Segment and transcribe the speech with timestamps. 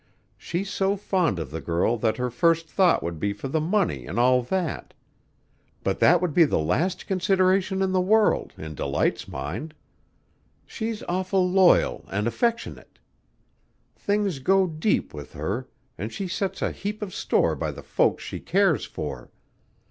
[0.35, 4.07] She's so fond of the girl that her first thought would be for the money
[4.07, 4.95] an' all that;
[5.83, 9.75] but that would be the last consideration in the world in Delight's mind.
[10.65, 12.97] She's awful loyal an' affectionate.
[13.95, 15.67] Things go deep with her,
[15.99, 19.29] an' she sets a heap of store by the folks she cares for.